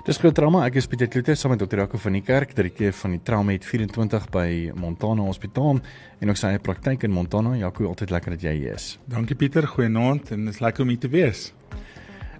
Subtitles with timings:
[0.00, 0.62] Dis groot trauma.
[0.64, 1.82] Ek is Pieter Kloete saam met Dr.
[1.82, 4.46] Jaco van die Kerk, direkteur van die Trauma het 24 by
[4.80, 5.76] Montana Hospitaal
[6.24, 7.52] en ook sy eie praktyk in Montana.
[7.60, 8.94] Jaco, altyd lekker dat jy hier is.
[9.12, 11.50] Dankie Pieter, goeienaand en dit is lekker om hier te wees.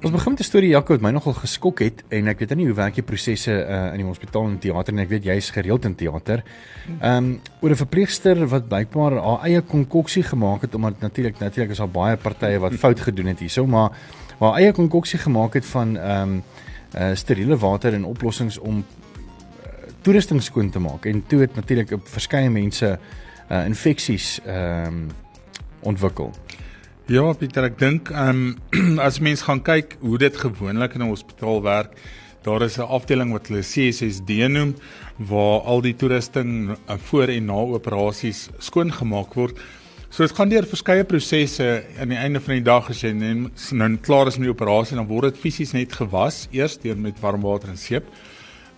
[0.01, 2.65] Ons begin met 'n storie Jaco wat my nogal geskok het en ek weet nie
[2.65, 5.85] hoe werk die prosesse uh, in die hospitaal en teater en ek weet jy's gereeld
[5.85, 6.43] in teater.
[7.03, 11.73] Ehm um, oor 'n verpleegster wat blykbaar haar eie konkoksie gemaak het omdat natuurlik natuurlik
[11.73, 13.93] is daar baie partye wat fout gedoen het hierso, maar
[14.39, 16.43] haar eie konkoksie gemaak het van ehm um,
[16.95, 21.93] uh steriele water en oplossings om uh, toerusting skoon te maak en toe het natuurlik
[21.93, 22.99] op verskeie mense
[23.51, 25.11] uh infeksies ehm um,
[25.81, 26.33] ontwikkel.
[27.11, 31.11] Ja, Pieter, ek dink ehm um, as mens gaan kyk hoe dit gewoonlik in 'n
[31.11, 31.97] hospitaal werk,
[32.47, 34.75] daar is 'n afdeling wat hulle CSSD noem
[35.17, 36.77] waar al die toerusting
[37.11, 39.59] voor en na operasies skoon gemaak word.
[40.11, 41.67] So dit gaan deur verskeie prosesse
[42.03, 45.07] aan die einde van die dag as jy nou klaar is met die operasie dan
[45.07, 48.09] word dit fisies net gewas eers deur met warm water en seep.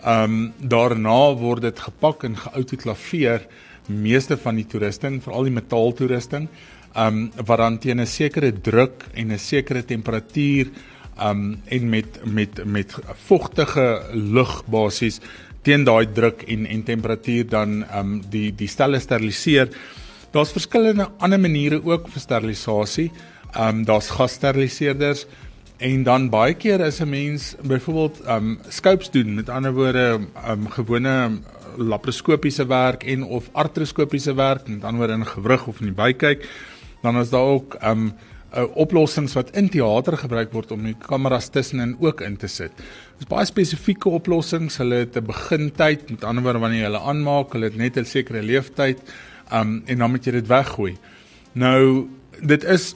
[0.03, 3.47] Ehm um, daarna word dit gepak en geoutoklaveer
[3.89, 6.45] meeste van die toerusting, veral die metaaltoerusting,
[6.93, 10.69] ehm um, wat dan teen 'n sekere druk en 'n sekere temperatuur
[11.17, 12.93] ehm um, en met met met
[13.25, 15.19] vochtige lug basies
[15.63, 19.69] teen daai druk en en temperatuur dan ehm um, die die stelle steriliseer
[20.33, 23.11] Daar's verskillende ander maniere ook vir sterilisasie.
[23.53, 25.27] Ehm um, daar's gassteriliseerders
[25.77, 30.19] en dan baie keer is 'n mens byvoorbeeld ehm um, scopes doen, met ander woorde
[30.33, 31.39] ehm um, gewone
[31.77, 36.49] laparoskopiese werk en of artroskopiese werk, met ander woorde in gewrig of in die buikkyk.
[37.01, 38.13] Dan is daar ook ehm um,
[38.57, 42.71] uh, oplossings wat in teater gebruik word om die kameras tussenin ook in te sit.
[43.17, 44.77] Dis baie spesifieke oplossings.
[44.77, 48.05] Hulle het 'n begintyd, met ander woorde wanneer jy hulle aanmaak, hulle het net 'n
[48.05, 48.97] sekere leeftyd
[49.53, 50.95] um en dan moet jy dit weggooi.
[51.53, 52.09] Nou
[52.41, 52.93] dit is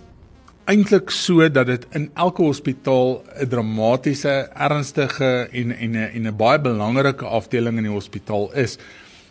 [0.67, 6.59] eintlik so dat dit in elke hospitaal 'n dramatiese, ernstige en en en 'n baie
[6.59, 8.77] belangrike afdeling in die hospitaal is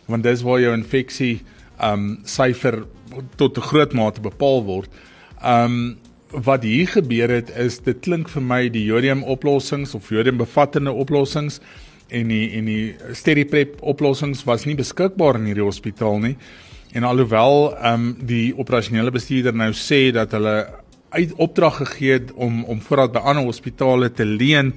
[0.07, 1.41] want dis waar jou infeksie
[1.83, 2.85] um syfer
[3.35, 4.89] tot 'n groot mate bepaal word.
[5.43, 5.97] Um
[6.31, 10.91] wat hier gebeur het is dit klink vir my die jodium oplossings of jodium bevattende
[10.91, 11.59] oplossings
[12.07, 16.35] en die en die steriprep oplossings was nie beskikbaar in hierdie hospitaal nie.
[16.91, 20.57] En alhoewel ehm um, die operasionele bestuurder nou sê dat hulle
[21.09, 24.73] uit opdrag gegee het om om voorraad by ander hospitale te leen,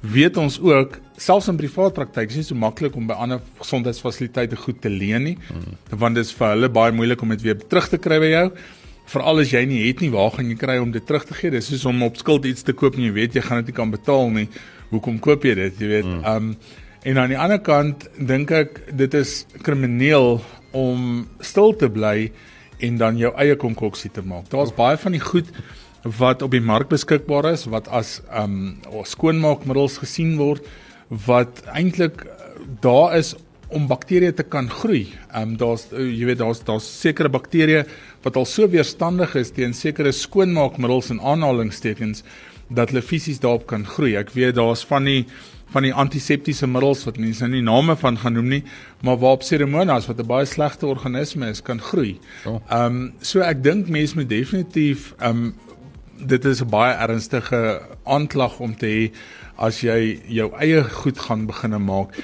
[0.00, 4.56] weet ons ook selfs in privaat praktyk is dit so maklik om by ander gesondheidsfasiliteite
[4.56, 5.36] goed te leen nie.
[5.48, 5.76] Hmm.
[5.98, 8.46] Want dit is vir hulle baie moeilik om dit weer terug te kry by jou.
[9.12, 11.52] Veral as jy nie het nie, waar gaan jy kry om dit terug te gee?
[11.52, 13.76] Dis soos om op skuld iets te koop en jy weet jy gaan dit nie
[13.76, 14.48] kan betaal nie.
[14.90, 15.80] Hoekom koop jy dit?
[15.80, 16.24] Jy weet, hmm.
[16.24, 16.56] ehm um,
[17.04, 20.38] en aan die ander kant dink ek dit is krimineel
[20.74, 22.30] om stil te bly
[22.84, 24.50] en dan jou eie konkoksie te maak.
[24.52, 25.50] Daar's baie van die goed
[26.04, 28.76] wat op die mark beskikbaar is wat as um
[29.08, 30.66] skoonmaakmiddels gesien word
[31.24, 32.26] wat eintlik
[32.84, 33.34] daar is
[33.74, 35.06] om bakterieë te kan groei.
[35.34, 37.86] Um daar's jy weet daar's daar's sekere bakterieë
[38.26, 42.24] wat al so weerstandig is teen sekere skoonmaakmiddels en aanhalingstekens
[42.68, 44.14] dat hulle fisies daarop kan groei.
[44.20, 45.24] Ek weet daar's van die
[45.72, 48.62] van die antiseptiese middels wat mense nou nie name van gaan noem nie,
[49.02, 52.18] maar waarop seremonas wat 'n baie slegte organisme is kan groei.
[52.44, 55.54] Ehm um, so ek dink mense moet definitief ehm um,
[56.18, 59.12] dit is 'n baie ernstige aanklag om te hê
[59.56, 62.14] as jy jou eie goed gaan begine maak.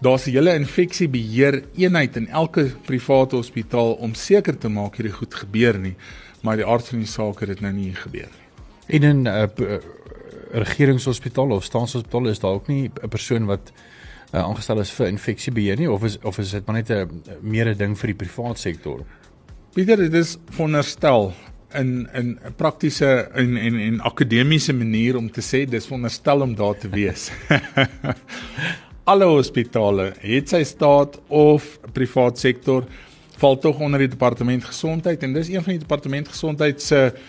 [0.00, 5.34] Daar's 'n hele infeksiebeheer eenheid in elke private hospitaal om seker te maak hierdie goed
[5.34, 5.96] gebeur nie,
[6.42, 8.48] maar die aard van die saak het dit nou nie gebeur nie.
[8.86, 9.78] En in 'n uh,
[10.52, 13.72] regeringshospitaal of staatshospitaal is daar ook nie 'n persoon wat
[14.34, 17.68] uh, aangestel is vir infeksiebeheer nie of is of is dit maar net 'n meer
[17.68, 19.04] 'n ding vir die privaat sektor?
[19.74, 21.32] Pieter, dit is veronderstel
[21.74, 26.54] in in 'n praktiese en en en akademiese manier om te sê dis veronderstel om
[26.54, 27.30] daar te wees.
[29.10, 32.84] Alle hospitale, het sy staat of privaat sektor,
[33.36, 37.20] val tog onder die departement gesondheid en dis een van die departement gesondheid se uh,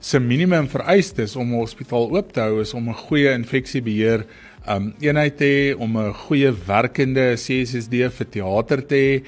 [0.00, 4.26] se minimum vereistes om 'n hospitaal oop te hou is om 'n goeie infeksiebeheer
[4.68, 9.22] um eenheid te hê, om 'n goeie werkende CSSD vir teater te hê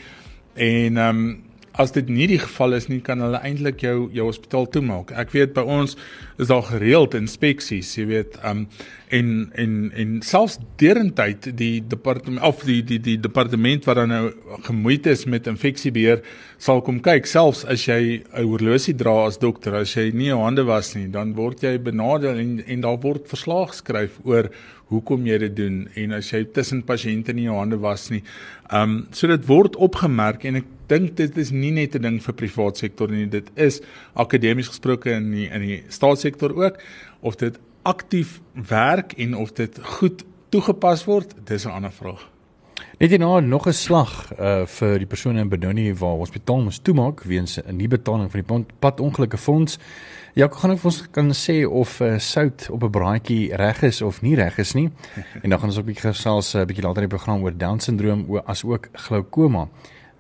[0.55, 4.67] en um as dit nie die geval is nie, kan hulle eintlik jou jou hospitaal
[4.67, 5.13] toemaak.
[5.13, 5.97] Ek weet by ons
[6.39, 8.67] is daar gereeld inspeksies, jy weet, um
[9.11, 14.25] en en en selfs derentyd die departement of die die die departement wat dan nou
[14.67, 16.23] gemoeid is met infeksiebeheer
[16.59, 20.41] sal kom kyk selfs as jy 'n horlosie dra as dokter as jy nie jou
[20.41, 24.51] hande was nie dan word jy benadeel en en daar word verslag geskryf oor
[24.91, 28.23] hoekom jy dit doen en as jy tussen pasiënte nie jou hande was nie.
[28.71, 32.19] Ehm um, so dit word opgemerk en ek dink dit is nie net 'n ding
[32.21, 33.81] vir privaat sektor nie, dit is
[34.15, 36.79] akademies gesproke in die in die staatssektor ook
[37.23, 42.31] of dit aktief werk en of dit goed toegepas word, dis 'n ander vraag.
[42.99, 47.23] Net hierna nog 'n slag uh vir die persone in Benoni waar hospitaal moes toemaak
[47.23, 49.79] weens 'n nie betaling van die padongelukke fonds.
[50.35, 53.83] Ja, ek gaan ek vir ons kan sê of uh, sout op 'n braaitjie reg
[53.83, 54.91] is of nie reg is nie.
[55.43, 57.43] En dan gaan ons ook 'n bietjie gesels 'n uh, bietjie later in die program
[57.43, 59.69] oor Down syndroom as ook glaukoma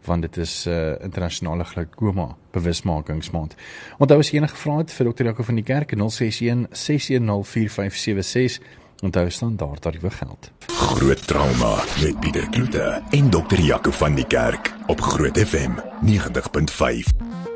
[0.05, 3.55] want dit is 'n uh, internasionale glaukoma bewusmakingsmaand.
[3.99, 5.25] Onthou as jy enige vrae het vir Dr.
[5.31, 10.51] Jaco van die Kerk 061 6104576 Onthou standaard tariewe geld.
[10.67, 13.61] Groot trauma met Pieter Kloete en Dr.
[13.61, 15.73] Jaco van die Kerk op Groot FM
[16.05, 17.50] 90.5.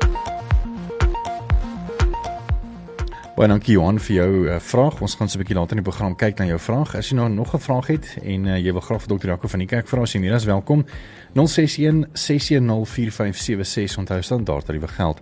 [3.35, 5.01] Baie dankie Johan vir jou uh, vraag.
[5.03, 6.95] Ons gaan so 'n bietjie later in die program kyk na jou vraag.
[6.95, 9.27] As jy nou nog 'n vraag het en uh, jy wil graag vir Dr.
[9.27, 10.85] Jaco van die kerk vra, sien jy is welkom.
[11.33, 15.21] 061 610 4576 onthou standaard tariewe geld.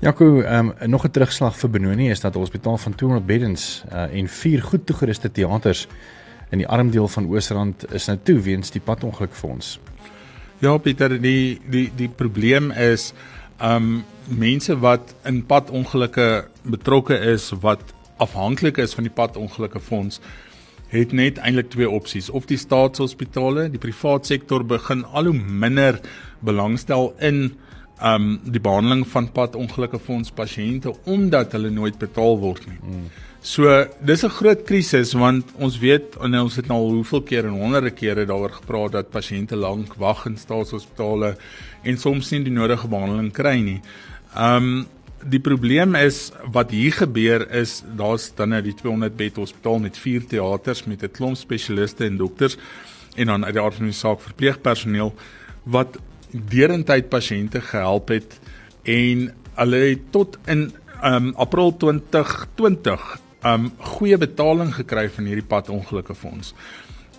[0.00, 4.28] Jaco, um, nog 'n terugslag vir Benoni is dat hospitaal van 200 beddens uh, en
[4.28, 5.88] vier goed toegeruste teaters
[6.50, 9.80] in die armdeel van Oosrand is nou toe weens die padongelukfonds.
[10.58, 13.12] Ja, Pieter, die die die probleem is
[13.60, 17.82] um mense wat in padongelukke betrokke is wat
[18.22, 20.20] afhanklik is van die padongelukke fonds
[20.92, 26.00] het net eintlik twee opsies of die staatshospitale die privaat sektor begin al hoe minder
[26.44, 27.44] belangstel in
[28.02, 32.78] um die behandeling van padongelukke fonds pasiënte omdat hulle nooit betaal word nie.
[32.82, 33.06] Mm.
[33.42, 33.66] So
[33.98, 37.58] dis 'n groot krisis want ons weet en ons het nou al hoeveel keer en
[37.58, 41.36] honderde kere daaroor gepraat dat pasiënte lank wag in staatshospitale
[41.82, 43.80] en soms nie die nodige behandeling kry nie.
[44.38, 44.86] Um
[45.24, 49.98] die probleem is wat hier gebeur is daar's dan nou die 200 bed hospitaal met
[49.98, 52.56] vier teaters met 'n klomp spesialiste en dokters
[53.16, 55.14] en dan uit die aard van die saak verpleegpersoneel
[55.64, 55.98] wat
[56.30, 58.38] derentyd pasiënte gehelp het
[58.84, 60.72] en hulle het tot in
[61.02, 66.54] um April 2020 um goeie betaling gekry van hierdie padongelukke fonds.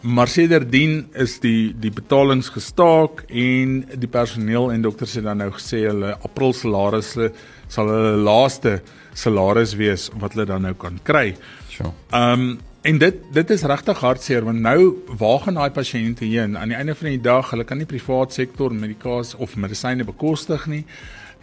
[0.03, 5.51] Maar sedertdien is die die betalings gestaak en die personeel en dokters het dan nou
[5.55, 7.31] gesê hulle April salarisse
[7.71, 8.81] sal hulle laaste
[9.15, 11.33] salaris wees wat hulle dan nou kan kry.
[11.71, 11.93] Sure.
[12.11, 14.79] Um en dit dit is regtig hartseer want nou
[15.19, 18.35] waar gaan daai pasiënte heen aan die einde van die dag hulle kan nie privaat
[18.35, 20.81] sektor medikasie of medisyne bekostig nie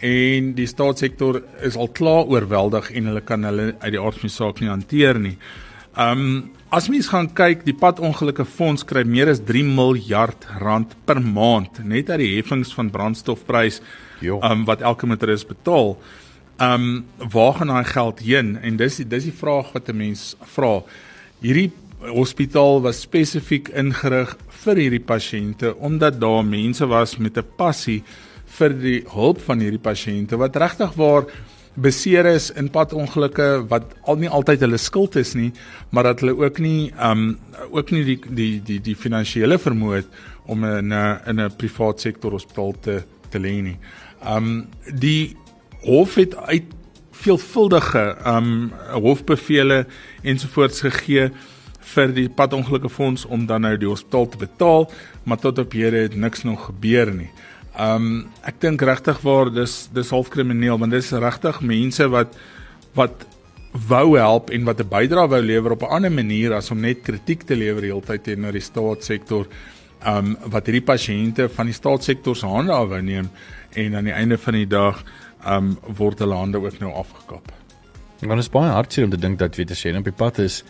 [0.01, 4.29] en die staatssektor is al klaar oorweldig en hulle kan hulle uit die aard van
[4.29, 5.37] die saak nie hanteer nie.
[5.99, 11.19] Um as mens gaan kyk, die padongelukke fonds kry meer as 3 miljard rand per
[11.19, 13.81] maand net uit die heffings van brandstofprys
[14.23, 15.97] um wat elke motoris betaal.
[16.61, 18.55] Um waar gaan daai geld heen?
[18.63, 20.81] En dis dis die vraag wat 'n mens vra.
[21.41, 21.71] Hierdie
[22.01, 28.03] hospitaal was spesifiek ingerig vir hierdie pasiënte omdat daar mense was met 'n passie
[28.57, 31.27] vir die hulp van hierdie pasiënte wat regtig waar
[31.75, 35.51] beseer is in padongelukke wat al nie altyd hulle skuld is nie,
[35.91, 37.37] maar dat hulle ook nie um
[37.71, 40.09] ook nie die die die die finansiële vermoë het
[40.51, 43.77] om in 'n in 'n privaat sektor hospitaal te te lê nie.
[44.27, 44.67] Um
[44.99, 45.35] die
[45.81, 46.67] hof het uit
[47.11, 49.85] veelvuldige um hofbevele
[50.23, 51.31] ensovoorts gegee
[51.79, 54.91] vir die padongelukke fonds om dan nou die hospitaal te betaal,
[55.23, 57.29] maar tot op hede het niks nog gebeur nie.
[57.79, 62.35] Um ek dink regtig waar dis dis half krimineel want dis regtig mense wat
[62.97, 63.27] wat
[63.87, 67.03] wou help en wat 'n bydrae wou lewer op 'n ander manier as om net
[67.03, 69.47] kritiek te lewer heeltyd teenoor die staatssektor.
[70.05, 73.29] Um wat hierdie pasiënte van die staatssektor se hande af wou neem
[73.75, 75.03] en aan die einde van die dag
[75.47, 77.51] um word hulle hande ook nou afgekap.
[78.19, 80.39] Want dit is baie hartseer om te dink dat weet as jy op die pad
[80.39, 80.63] is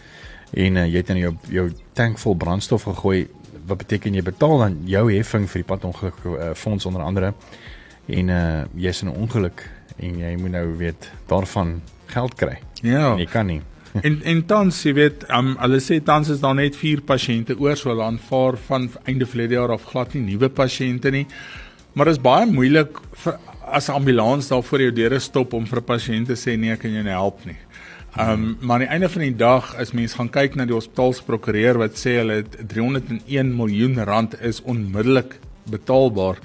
[0.53, 3.27] en uh, jy het in jou jou tank vol brandstof gegooi
[3.67, 7.33] wat beteken jy betaal dan jou heffing vir die padongeluk uh, fonds onder andere
[8.07, 12.57] en uh jy's in 'n ongeluk en jy moet nou weet daarvan geld kry.
[12.81, 13.13] Ja.
[13.13, 13.61] En jy kan nie.
[14.07, 17.77] en en tans jy weet um, hulle sê tans is daar net 4 pasiënte oor
[17.77, 21.27] so hulle aanvaar van einde verlede jaar af glad nie nuwe pasiënte nie.
[21.93, 23.39] Maar dit is baie moeilik vir
[23.71, 26.75] as 'n ambulans daar voor jou deure stop om vir 'n pasiënt te sê nee,
[26.77, 27.57] kan jy nie help nie.
[28.17, 30.75] Ehm um, maar aan die einde van die dag as mens gaan kyk na die
[30.75, 35.37] hospitaalsprokureur wat sê hulle het 301 miljoen rand is onmiddellik
[35.71, 36.41] betaalbaar.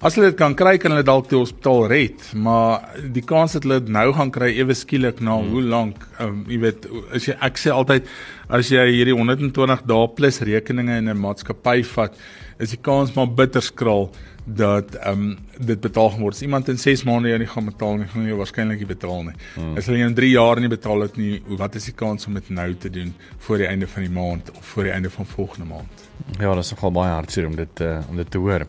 [0.00, 3.66] as hulle dit kan kry kan hulle dalk die hospitaal red, maar die kans dat
[3.66, 5.50] hulle dit nou gaan kry ewe skielik na hmm.
[5.52, 8.08] hoe lank, um, jy weet, as jy ek sê altyd
[8.48, 12.16] as jy hierdie 120 dae plus rekeninge in 'n maatskappy vat,
[12.58, 14.08] is die kans maar bitter skraal
[14.44, 16.34] dat ehm um, dit betaal word.
[16.34, 19.22] As iemand in 6 maande jou nie gaan betaal nie, gaan jy waarskynlik nie betaal
[19.28, 19.34] nie.
[19.54, 19.76] Hmm.
[19.76, 22.34] As hulle jou in 3 jaar nie betaal het nie, wat is die kans om
[22.34, 25.26] dit nou te doen voor die einde van die maand of voor die einde van
[25.26, 26.06] volgende maand?
[26.38, 28.66] Ja, dit is nogal baie hartseer om dit uh, om dit te hoor.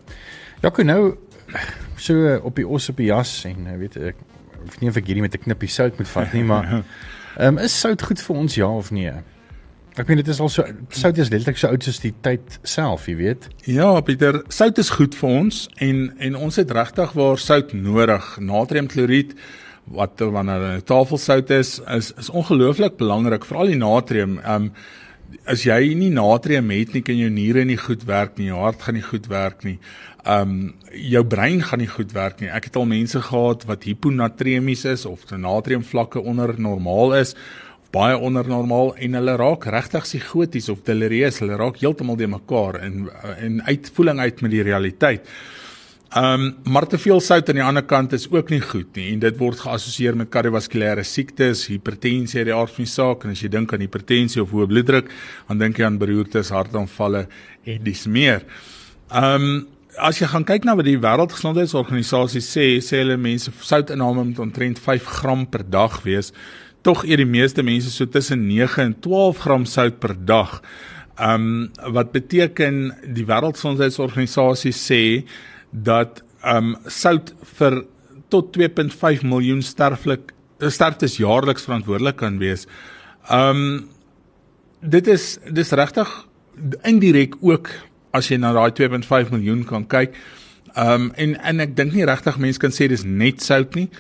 [0.62, 1.16] Ja, ek nou
[1.98, 4.22] so op die os op die jas en uh, weet ek
[4.62, 7.80] of nie vir hierdie met 'n knippie sout moet vat nie, maar ehm um, is
[7.80, 9.14] sout goed vir ons ja of nee?
[10.00, 10.64] Ek meen dit is al so
[10.96, 13.48] sout is letterlik so oud soos die tyd self, jy weet.
[13.68, 18.30] Ja, Pieter, sout is goed vir ons en en ons het regtig waar sout nodig.
[18.40, 19.36] Natriumkloried
[19.92, 24.40] wat wanneer 'n tafelsout is, is is ongelooflik belangrik, veral die natrium.
[24.48, 24.72] Um
[25.46, 28.82] as jy nie natrium het nie, kan jou niere nie goed werk nie, jou hart
[28.82, 29.80] gaan nie goed werk nie.
[30.26, 32.50] Um jou brein gaan nie goed werk nie.
[32.50, 37.36] Ek het al mense gehad wat hiponatriemies is of natriumvlakke onder normaal is
[37.92, 42.80] baie onder normaal en hulle raak regtig psigoties of delirieus, hulle raak heeltemal de mekaar
[42.80, 45.28] en en uitvoeling uit met die realiteit.
[46.12, 49.14] Ehm um, maar te veel sout aan die ander kant is ook nie goed nie
[49.14, 53.44] en dit word geassosieer met kardiovaskulêre siektes, hipertensie, die aard van die saak en as
[53.44, 55.12] jy dink aan hipertensie of hoë bloeddruk,
[55.48, 57.28] dan dink jy aan beroertes, hartaanvalle
[57.64, 58.44] en dis meer.
[59.12, 59.62] Ehm um,
[60.00, 64.80] as jy gaan kyk na wat die Wêreldgesondheidsorganisasie sê, sê hulle mense soutinname moet omtrent
[64.80, 66.32] 5 gram per dag wees
[66.86, 70.60] tog eet die meeste mense so tussen 9 en 12 gram sout per dag.
[71.22, 75.02] Um wat beteken die Wêreldgesondheidsorganisasie sê
[75.72, 77.84] dat um sout vir
[78.34, 82.68] tot 2.5 miljoen sterflik sterftes jaarliks verantwoordelik kan wees.
[83.30, 83.90] Um
[84.82, 86.10] dit is dis regtig
[86.88, 87.70] indirek ook
[88.18, 90.18] as jy na daai 2.5 miljoen kan kyk.
[90.74, 93.92] Um en en ek dink nie regtig mense kan sê dis net sout nie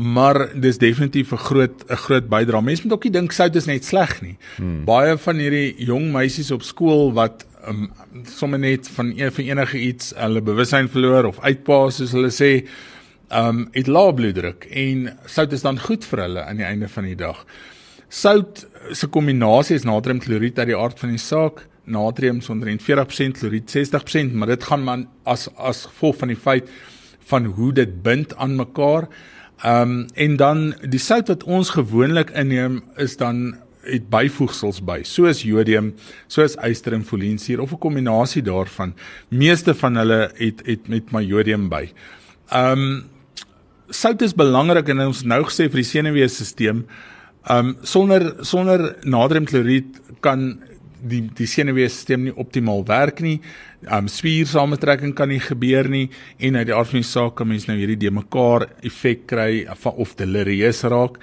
[0.00, 2.62] maar dis definitief 'n groot 'n groot bydrae.
[2.62, 4.36] Mense moet ook nie dink sout is net sleg nie.
[4.56, 4.84] Hmm.
[4.84, 7.92] Baie van hierdie jong meisies op skool wat um,
[8.24, 12.66] sommer net van een van enige iets hulle bewussyn verloor of uitpaas soos hulle sê,
[13.28, 17.04] um, het lae bloeddruk en sout is dan goed vir hulle aan die einde van
[17.04, 17.46] die dag.
[18.08, 23.76] Sout se kombinasie is natriumkloried uit die aard van die saak natrium sonder 40% kloried
[23.76, 26.70] 60% maar dit gaan man as as gevolg van die feit
[27.30, 29.08] van hoe dit bind aan mekaar
[29.62, 35.00] Ehm um, en dan die sout wat ons gewoonlik inneem is dan het byvoegsels by,
[35.04, 35.90] soos jodium,
[36.32, 38.94] soos yster en folinsuur of 'n kombinasie daarvan.
[39.28, 41.92] Meeste van hulle het het met my jodium by.
[42.48, 43.04] Ehm um,
[43.88, 46.84] sout is belangrik en ons nou gesê vir die senuweestelsel.
[47.44, 50.60] Ehm um, sonder sonder natriumkloried kan
[51.02, 53.40] die die senuweestelsel nie optimaal werk nie.
[53.88, 57.66] Um spiersamentrekking kan nie gebeur nie en uit die aard van die saak kan mens
[57.68, 61.20] nou hierdie de mekaar effek kry of delirieus raak.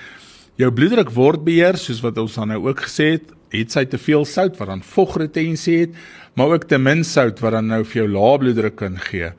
[0.58, 4.00] Jou bloeddruk word beheer soos wat ons dan nou ook gesê het, het sy te
[4.02, 5.98] veel sout wat dan vogretensie het,
[6.36, 9.32] maar ook te min sout wat dan nou vir jou lae bloeddruk kan gee.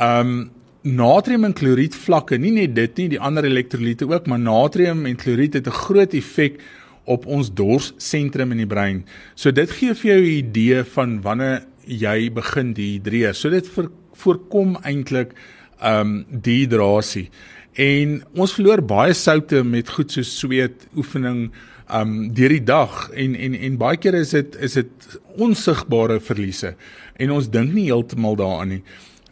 [0.00, 0.50] Um
[0.86, 5.16] natrium en kloried vlakke, nie net dit nie, die ander elektrolyte ook, maar natrium en
[5.18, 6.60] kloried het 'n groot effek
[7.06, 9.04] op ons dorssentrum in die brein.
[9.34, 13.34] So dit gee vir jou 'n idee van wanneer jy begin dehidreer.
[13.34, 13.68] So dit
[14.12, 15.34] voorkom eintlik
[15.80, 17.30] ehm um, dehydrasie.
[17.74, 21.50] En ons verloor baie soutte met goed so sweet, oefening
[21.86, 26.18] ehm um, deur die dag en en en baie keer is dit is dit onsigbare
[26.20, 26.74] verliese
[27.16, 28.82] en ons dink nie heeltemal daaraan nie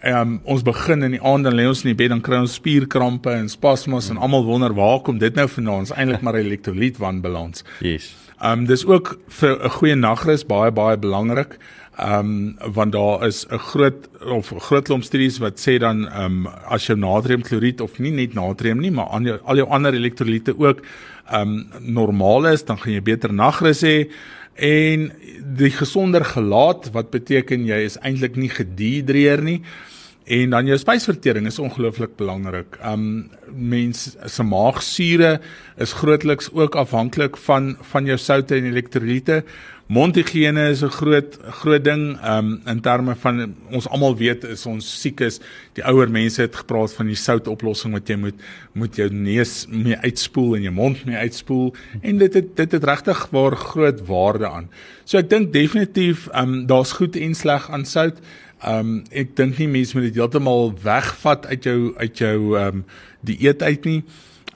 [0.04, 2.58] um, ons begin in die aand dan lê ons in die bed dan kry ons
[2.58, 5.86] spierkrampe en spasmas en almal wonder waar kom dit nou vandaan?
[5.86, 7.64] Ons eintlik maar 'n elektrolyt wanbalans.
[7.80, 8.12] Yes.
[8.40, 11.58] Ehm um, dis ook vir 'n goeie nagrus baie baie belangrik.
[11.96, 16.46] Ehm um, want daar is 'n groot of groot klomp studies wat sê dan ehm
[16.46, 19.94] um, as jy natriumkloried of nie net natrium nie, maar al jou, al jou ander
[19.94, 20.82] elektrolyte ook
[21.30, 24.10] ehm um, normaal is, dan gaan jy beter nagrus hê
[24.54, 25.12] en
[25.56, 29.62] die gesonder gelaat wat beteken jy is eintlik nie gedihidreer nie.
[30.24, 32.78] En dan jou spysvertering is ongelooflik belangrik.
[32.80, 35.40] Um mens se maagsure
[35.76, 39.42] is grootliks ook afhanklik van van jou soutte en elektrolyte.
[39.86, 45.00] Mondhygiëne is 'n groot groot ding um in terme van ons almal weet is ons
[45.00, 45.40] siek is.
[45.72, 48.40] Die ouer mense het gepraat van die soutoplossing wat jy moet
[48.72, 52.84] moet jou neus mee uitspoel en jou mond mee uitspoel en dit het, dit het
[52.84, 54.70] regtig waar groot waarde aan.
[55.04, 58.16] So ek dink definitief um daar's goed en sleg aan sout.
[58.64, 62.80] Ehm um, ek dink nie mense moet dit heeltemal wegvat uit jou uit jou ehm
[62.80, 62.84] um,
[63.20, 64.00] dieet uit nie.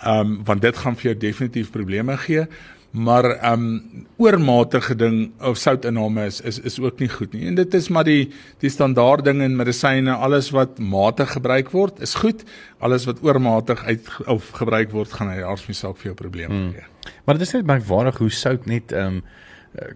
[0.01, 2.47] Ehm um, want dit gaan vir jou definitief probleme gee.
[2.91, 7.47] Maar ehm um, oormatige ding of soutinname is is is ook nie goed nie.
[7.47, 12.01] En dit is maar die die standaard ding in medisyne, alles wat matig gebruik word
[12.01, 12.45] is goed.
[12.79, 16.73] Alles wat oormatig uit of gebruik word gaan hy van saak vir jou probleme hmm.
[16.73, 17.13] gee.
[17.25, 19.23] Maar dit is net merkwaardig hoe sout net ehm um,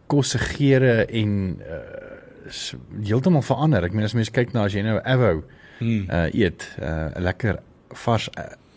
[0.07, 1.77] kos se geure en uh,
[3.03, 3.85] heeltemal verander.
[3.85, 5.43] Ek meen as mens kyk na as jy nou Avo
[5.79, 6.09] hmm.
[6.09, 7.61] uh eet, 'n uh, lekker
[8.05, 8.29] vars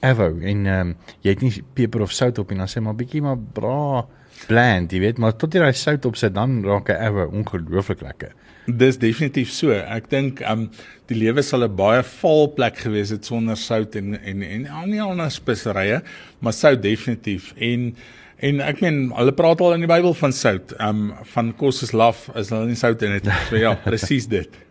[0.05, 2.97] Avo en ehm um, jy het nie peper of sout op en dan sê maar
[2.97, 4.05] bietjie maar bra
[4.47, 8.01] bland, jy weet, maar tot jy daai sout op sit dan raak 'n ewe ongelooflik
[8.01, 8.33] lekker.
[8.65, 9.71] Dis definitief so.
[9.71, 10.69] Ek dink um
[11.07, 14.87] die lewe sal 'n baie vol plek gewees het sonder sout en en en al
[14.87, 16.01] nie ander speserye,
[16.39, 17.53] maar sout definitief.
[17.57, 17.95] En
[18.37, 20.75] en ek meen hulle praat al in die Bybel van sout.
[20.83, 23.31] Um van kos is laf, is hulle nie sout in dit.
[23.49, 24.61] So ja, presies dit.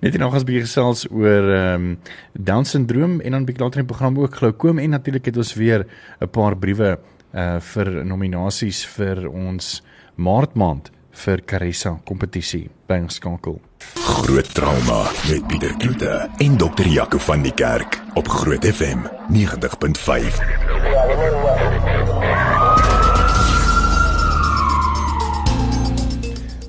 [0.00, 1.98] Net nog as bietjie gesels oor ehm um,
[2.32, 5.54] Down syndroom en dan bietjie later in die program ook gloukoom en natuurlik het ons
[5.54, 5.86] weer
[6.20, 6.98] 'n paar briewe
[7.34, 9.82] uh vir nominasies vir ons
[10.16, 13.60] Maart maand vir Carissa kompetisie by ons skakel.
[13.94, 18.98] Groot trauma met Pieter Kloete en dokter Jaco van die Kerk op Groot FM
[19.30, 21.53] 90.5.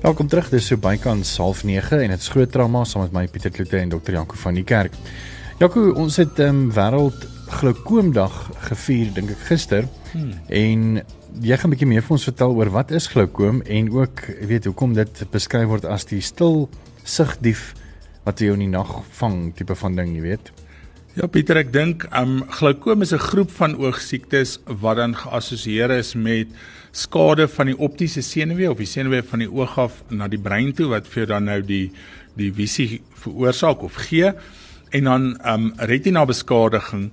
[0.02, 0.50] Welkom terug.
[0.52, 3.88] Dis so bykans 09:30 en dit is groot trauma saam met my Pieter Kloete en
[3.88, 4.92] dokter Jaco van die Kerk.
[5.58, 8.34] Jaco, ons het ehm um, wêreld glaukoomdag
[8.68, 9.88] gevier dink ek gister.
[10.12, 10.34] Hmm.
[10.48, 11.00] En
[11.40, 14.64] jy gaan 'n bietjie meer vir ons vertel oor wat is glaukoom en ook weet
[14.64, 16.68] hoekom dit beskryf word as die stil
[17.02, 17.74] sigdief
[18.24, 20.52] wat jou in die nag vang tipe van ding, jy weet.
[21.16, 26.12] Ja Pieter, ek dink um glaukoom is 'n groep van oogsiektes wat dan geassosieer is
[26.14, 26.48] met
[26.92, 30.74] skade van die optiese senuwee of die senuwee van die oog af na die brein
[30.74, 31.90] toe wat vir jou dan nou die
[32.36, 34.34] die visie veroorsaak of gee
[34.92, 37.10] en dan um retina beskadiging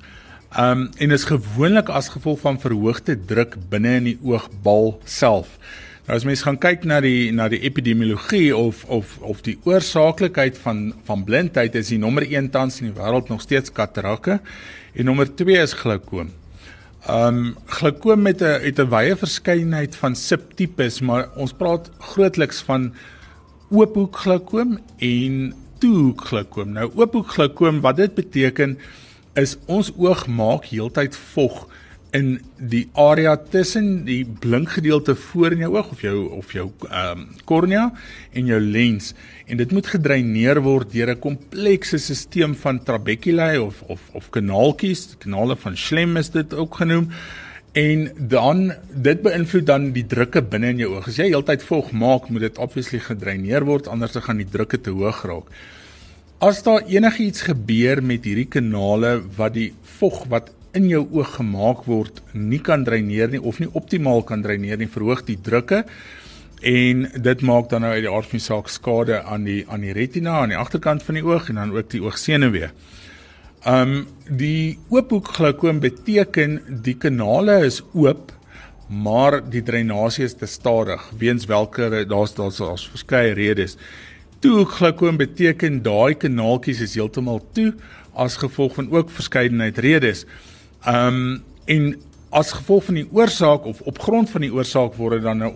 [0.59, 5.57] Um en is gewoonlik as gevolg van verhoogde druk binne in die oogbal self.
[6.03, 10.57] Nou as mens gaan kyk na die na die epidemiologie of of of die oorsaaklikheid
[10.59, 14.41] van van blindheid is die nommer 1 tans in die wêreld nog steeds katarakke
[14.93, 16.33] en nommer 2 is glaukoom.
[17.07, 22.93] Um glaukoom met 'n het 'n wye verskeidenheid van subtipes, maar ons praat grootliks van
[23.71, 26.71] oophoek glaukoom en toehoek glaukoom.
[26.71, 28.77] Nou oophoek glaukoom wat dit beteken
[29.35, 31.67] is ons oog maak heeltyd vog
[32.13, 37.23] in die area tussen die blinkgedeelte voor in jou oog of jou of jou ehm
[37.23, 37.87] um, kornea
[38.37, 39.13] en jou lens
[39.47, 45.15] en dit moet gedreineer word deur 'n komplekse stelsel van trabeculae of of of kanaaltjies,
[45.17, 47.09] kanale van Schlemm is dit ook genoem.
[47.73, 51.07] En dan dit beïnvloed dan die drukke binne in jou oog.
[51.07, 54.81] As jy heeltyd vog maak, moet dit obviously gedreineer word anders dan gaan die drukke
[54.81, 55.49] te hoog raak.
[56.37, 61.85] As daar enigiets gebeur met hierdie kanale wat die vog wat in jou oog gemaak
[61.89, 65.83] word nie kan dreineer nie of nie optimaal kan dreineer nie, verhoog die drukke
[66.63, 69.83] en dit maak dan nou uit die aard van die saak skade aan die aan
[69.85, 72.69] die retina aan die agterkant van die oog en dan ook die oogsenuwee.
[73.67, 78.31] Um die oophoek glaukoom beteken die kanale is oop
[78.87, 83.77] maar die dreinasie is te stadig weens welke daar's daar's daar's verskeie redes
[84.43, 87.69] toe glaukoom beteken daai kanaaltjies is heeltemal toe
[88.19, 90.25] as gevolg van ook verskeidenheid redes.
[90.87, 91.95] Um en
[92.29, 95.53] as gevolg van die oorsaak of op grond van die oorsaak word dit dan nou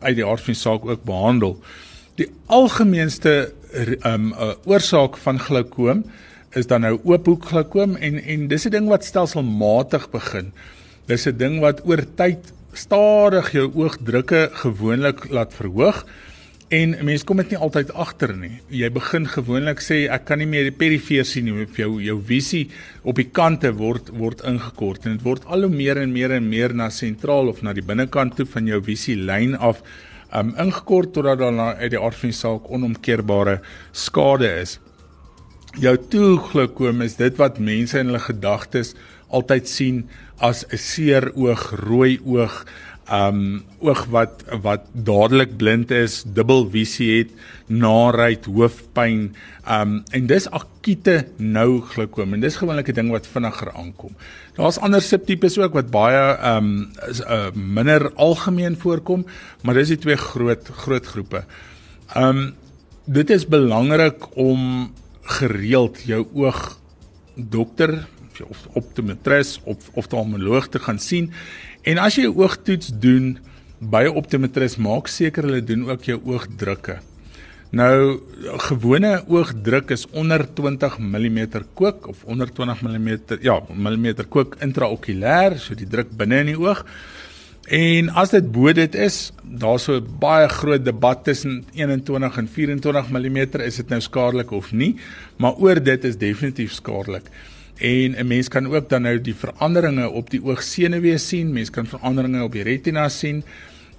[0.00, 1.58] uit die aard van die saak ook behandel.
[2.18, 3.52] Die algemeenste
[4.06, 6.04] um uh, oorsaak van glaukoom
[6.54, 10.52] is dan nou oophoek glaukoom en en dis 'n ding wat stelselmatig begin.
[11.06, 16.06] Dis 'n ding wat oor tyd stadig jou oogdrukke gewoonlik laat verhoog.
[16.74, 18.56] En mense kom dit nie altyd agter nie.
[18.72, 21.66] Jy begin gewoonlik sê ek kan nie meer die perifeer sien nie.
[21.78, 22.64] Jou jou visie
[23.04, 26.48] op die kante word word ingekort en dit word al hoe meer en meer en
[26.48, 29.84] meer na sentraal of na die binnekant toe van jou visie lyn af
[30.34, 33.60] um ingekort totdat dan uit die aard van die saak onomkeerbare
[33.92, 34.78] skade is.
[35.78, 38.96] Jou toegloukoom is dit wat mense in hulle gedagtes
[39.34, 40.04] altyd sien
[40.40, 42.64] as 'n seer oog, rooi oog,
[43.12, 47.34] um oog wat wat dadelik blind is, dubbel visie het,
[47.68, 49.34] naait, hoofpyn,
[49.68, 54.14] um en dis akute nou glaukoom en dis gewoonlik 'n ding wat vinniger aankom.
[54.56, 59.26] Daar's ander subtipes ook wat baie um is, uh, minder algemeen voorkom,
[59.62, 61.44] maar dis die twee groot groot groepe.
[62.16, 62.54] Um
[63.04, 66.78] dit is belangrik om gereeld jou oog
[67.36, 68.06] dokter
[68.42, 71.32] of optometris of oftalmoloog te gaan sien
[71.84, 73.38] En as jy 'n oogtoets doen
[73.78, 76.98] by 'n optometris, maak seker hulle doen ook jou oogdrukke.
[77.70, 78.20] Nou
[78.70, 81.38] gewone oogdruk is onder 20 mm
[81.74, 83.08] kook of onder 20 mm
[83.40, 86.84] ja, millimeter kook intraokulêr, so die druk binne in die oog.
[87.64, 92.48] En as dit bo dit is, daar's so 'n baie groot debat tussen 21 en
[92.48, 94.96] 24 mm is dit nou skadelik of nie,
[95.36, 97.30] maar oor dit is definitief skadelik.
[97.78, 101.86] En 'n mens kan ook dan nou die veranderinge op die oogsenuwee sien, mens kan
[101.86, 103.42] veranderinge op die retina sien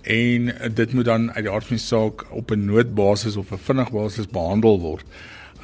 [0.02, 3.58] en dit moet dan uit die aard van die saak op 'n noodbasis of 'n
[3.58, 5.06] vinnig basis behandel word.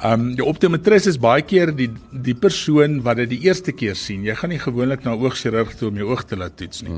[0.04, 4.24] Um die optometris is baie keer die die persoon wat dit die eerste keer sien.
[4.26, 6.96] Jy gaan nie gewoonlik na oogchirurg toe om jou oog te laat toets nie.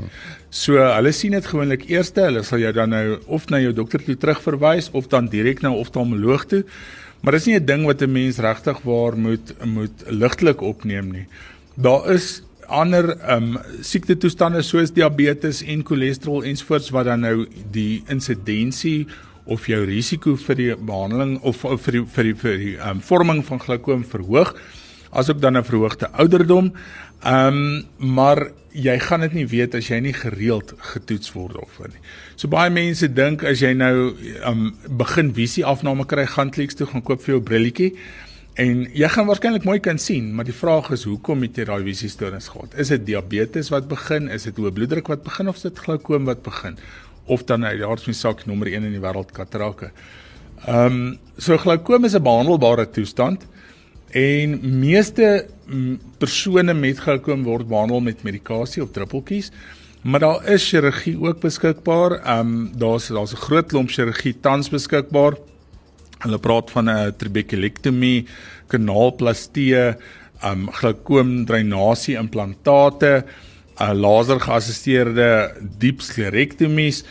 [0.49, 4.03] So hulle sien dit gewoonlik eerste, hulle sal jou dan nou of na jou dokter
[4.03, 6.63] toe terugverwys of dan direk na 'n oftalmoloog toe.
[7.25, 11.27] Maar dis nie 'n ding wat 'n mens regtig waar moet moet ligtelik opneem nie.
[11.73, 19.07] Daar is ander um siektetoestande soos diabetes en cholesterol ensvoorts wat dan nou die insidensie
[19.45, 23.43] of jou risiko vir die behandeling of vir die vir die vir die um, vorming
[23.45, 24.53] van glaukoom verhoog
[25.11, 26.73] asook dan 'n verhoogde ouderdom.
[27.23, 31.79] Ehm um, maar jy gaan dit nie weet as jy nie gereeld getoets word of
[31.79, 32.01] nie.
[32.35, 34.11] So baie mense dink as jy nou
[34.45, 34.67] um,
[34.99, 37.93] begin visie afname kry, gaan kliks toe gaan koop vir jou brilletjie
[38.59, 41.83] en jy gaan waarskynlik mooi kan sien, maar die vraag is hoekom het jy daai
[41.83, 42.75] visie stoornis gehad?
[42.79, 44.29] Is dit diabetes wat begin?
[44.31, 46.79] Is dit hoë bloeddruk wat begin of is dit glaukoom wat begin?
[47.25, 49.91] of dan uit die hartspieer sak nommer 1 in die wêreld katarake.
[50.65, 53.45] Ehm um, so glaukoom is 'n behandelbare toestand
[54.11, 55.47] en meeste
[56.17, 59.51] persone met glaukoom word behandel met medikasie of druppeltjies.
[60.05, 62.19] Maar daar is chirurgie ook beskikbaar.
[62.21, 65.33] Ehm um, daar's daar's 'n groot klomp chirurgie tans beskikbaar.
[66.19, 68.25] Hulle praat van 'n trabekulektomie,
[68.67, 69.95] kanaalplastie, ehm
[70.43, 73.25] um, glaukoom drainasie implantate
[73.79, 77.03] 'n uh, laser geassisteerde diep sklerektomies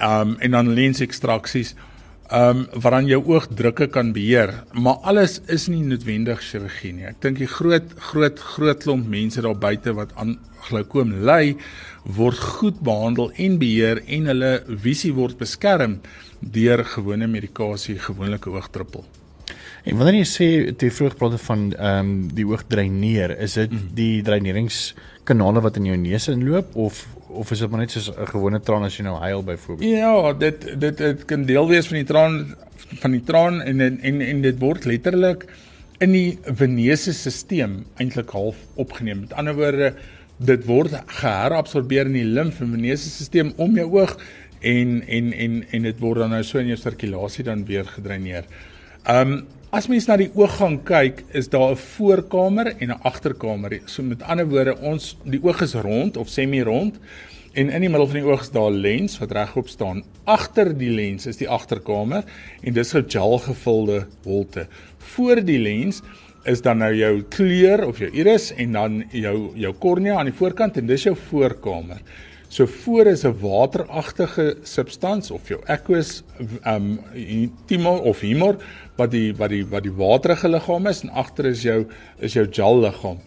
[0.00, 1.74] um en dan lensekstraksies
[2.34, 7.20] um wat dan jou oogdrukke kan beheer maar alles is nie noodwendig chirurgie nie ek
[7.22, 10.36] dink die groot groot groot klomp mense daar buite wat aan
[10.68, 11.56] glaukoom ly
[12.18, 14.52] word goed behandel en beheer en hulle
[14.88, 16.00] visie word beskerm
[16.40, 19.06] deur gewone medikasie gewone oogdruppel
[19.86, 23.70] En wanneer jy sê jy vroeg praat van ehm um, die oog dreineer, is dit
[23.70, 23.84] mm.
[23.94, 27.04] die dreineringskanale wat in jou neus inloop of
[27.36, 29.90] of is dit maar net soos 'n gewone traan as jy nou huil byvoorbeeld?
[29.90, 32.54] Ja, dit dit dit kan deel wees van die traan
[33.00, 35.46] van die traan en en en, en dit word letterlik
[35.98, 39.20] in die venese stelsel eintlik half opgeneem.
[39.20, 39.94] Met ander woorde,
[40.36, 44.16] dit word geherabsorbeer in die limfvenese stelsel om jou oog
[44.60, 48.44] en en en en dit word dan nou so in jou sirkulasie dan weer gedreineer.
[49.06, 53.00] Ehm um, as mens na die oog gaan kyk, is daar 'n voorkamer en 'n
[53.02, 53.80] agterkamer.
[53.84, 56.98] So met ander woorde, ons die oog is rond of semi-rond
[57.52, 60.02] en in die middel van die oog is daar 'n lens wat regop staan.
[60.24, 62.24] Agter die lens is die agterkamer
[62.62, 64.66] en dis 'n gel gevulde holte.
[64.98, 66.02] Voor die lens
[66.44, 70.38] is dan nou jou kleur of jou iris en dan jou jou kornea aan die
[70.38, 72.00] voorkant en dis jou voorkamer.
[72.48, 76.22] So voor is 'n wateragtige substans of jou aqueous
[76.64, 77.00] um
[77.66, 78.56] timor of humor
[78.96, 81.86] wat die wat die wat die waterige liggaam is en agter is jou
[82.18, 83.18] is jou gel liggaam.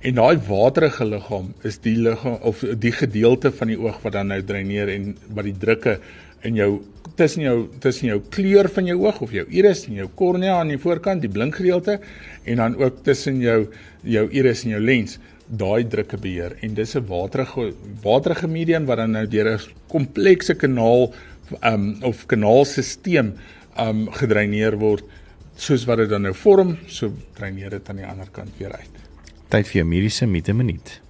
[0.00, 4.26] En daai waterige liggaam is die liggaam of die gedeelte van die oog wat dan
[4.26, 5.98] nou dreineer en wat die drukke
[6.42, 6.82] in jou
[7.16, 10.68] tussen jou tussen jou kleur van jou oog of jou iris en jou kornea aan
[10.68, 11.98] die voorkant, die blink gedeelte
[12.44, 13.66] en dan ook tussen jou
[14.02, 18.98] jou iris en jou lens daai drukke beheer en dis 'n waterige waterige medium wat
[18.98, 21.12] dan nou deur 'n komplekse kanaal
[21.62, 23.32] um of kanaalstelsel
[23.78, 25.04] um gedreineer word
[25.56, 28.94] soos wat dit dan nou vorm, so dreineer dit aan die ander kant weer uit.
[29.48, 31.00] Tyd vir 'n mediese mite minuut.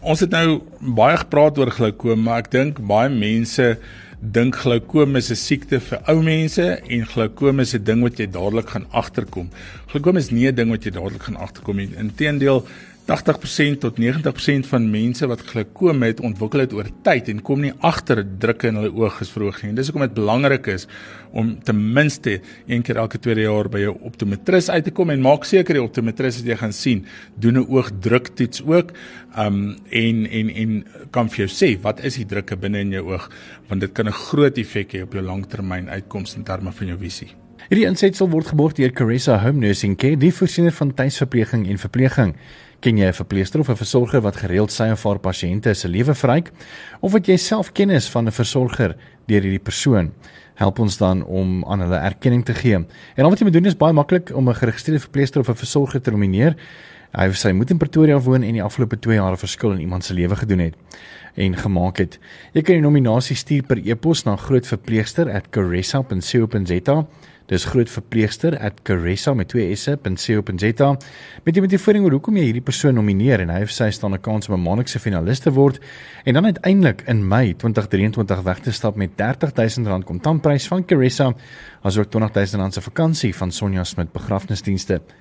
[0.00, 3.78] Ons het nou baie gepraat oor glaukoom, maar ek dink baie mense
[4.20, 8.26] dink glaukoom is 'n siekte vir ou mense en glaukoom is 'n ding wat jy
[8.26, 9.48] dadelik gaan agterkom.
[9.88, 11.88] Glaukoom is nie 'n ding wat jy dadelik gaan agterkom nie.
[11.96, 12.66] Inteendeel,
[13.10, 17.72] 80% tot 90% van mense wat glaukoom het, ontwikkel dit oor tyd en kom nie
[17.86, 19.72] agter drukke in hulle oë gesverhoog nie.
[19.74, 20.86] Dis hoekom dit belangrik is
[21.34, 22.38] om ten minste
[22.70, 25.82] een keer elke tweede jaar by jou optometris uit te kom en maak seker die
[25.82, 27.04] optometris wat jy gaan sien,
[27.36, 28.94] doen 'n oogdruktoets ook.
[29.36, 33.04] Um en en en kan vir jou sê wat is die drukke binne in jou
[33.12, 33.30] oog
[33.68, 36.98] want dit kan 'n groot effek hê op jou langtermyn uitkomste in terme van jou
[36.98, 37.34] visie.
[37.68, 42.32] Hierdie insetsel word geborg deur Caressa Home Nursing Care, die voorsiener van tuisverpleging en verpleging.
[42.80, 46.14] Ken jy 'n verpleegster of 'n versorger wat gereeld sy of haar pasiënte se lewe
[46.14, 46.50] verryk
[47.00, 50.12] of wat jy self kennis van 'n versorger deur hierdie persoon?
[50.54, 52.74] Help ons dan om aan hulle erkenning te gee.
[52.74, 55.54] En al wat jy moet doen is baie maklik om 'n geregistreerde verpleegster of 'n
[55.54, 56.56] versorger te nomineer.
[57.12, 59.80] Hy of sy moet in Pretoria woon en die afgelope 2 jaar 'n verskil in
[59.80, 60.74] iemand se lewe gedoen het
[61.34, 62.18] en gemaak het.
[62.52, 67.06] Jy kan die nominasie stuur per e-pos na grootverpleegster@caressa.co.za
[67.50, 68.54] Dis groot verpleegster
[68.86, 70.90] @caressa met twee s'e.co.za
[71.44, 74.20] met die motivering oor hoekom jy hierdie persoon nomineer en hy of sy staan 'n
[74.22, 75.80] kans om 'n maandelikse finalis te word
[76.24, 81.34] en dan uiteindelik in Mei 2023 weg te stap met R30000 kontantprys van Caressa
[81.82, 85.00] asook R20000 se vakansie van Sonja Smit begrafnisdienste.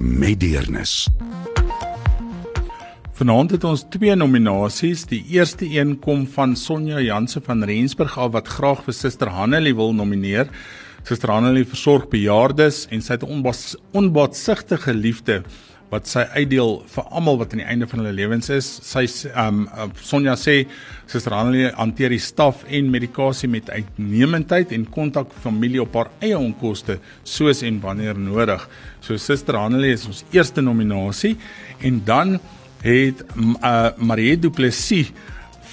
[0.00, 1.08] met deernis.
[3.12, 5.04] Vanaand het ons twee nominasies.
[5.10, 9.74] Die eerste een kom van Sonja Jansen van Rensburg af wat graag vir Suster Hanelie
[9.76, 10.48] wil nomineer.
[11.04, 13.44] Suster Hanelie versorg bejaardes en sy het 'n
[13.92, 15.42] onbaatsigtige liefde
[15.90, 18.68] wat sy uitdeel vir almal wat aan die einde van hulle lewens is.
[18.86, 19.02] Sy
[19.34, 19.64] um,
[19.98, 20.62] Sonja sê
[21.10, 26.38] Suster Hanelie hanteer die staf en medikasie met uitnemendheid en kontak familie op haar eie
[26.38, 28.62] onkoste soos en wanneer nodig.
[29.02, 31.34] So Suster Hanelie is ons eerste nominasie
[31.82, 32.38] en dan
[32.84, 35.10] het uh, Marie Du Plessis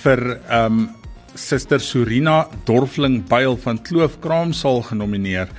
[0.02, 0.88] vir um,
[1.38, 5.52] Suster Surina Dorfling Byl van Kloofkraam sal genomineer.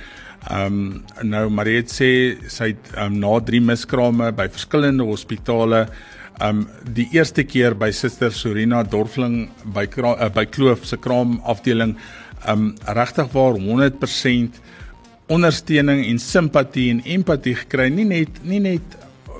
[0.47, 5.83] Ehm um, nou Mariet sê sy het um, na 3 miskrame by verskillende hospitale.
[6.39, 11.41] Ehm um, die eerste keer by Suster Sorina Dorfling by uh, by Kloof se kraam
[11.43, 11.97] afdeling
[12.45, 14.61] ehm um, regtig waar 100%
[15.29, 17.89] ondersteuning en simpatie en empatie gekry.
[17.89, 18.95] Nie net nie net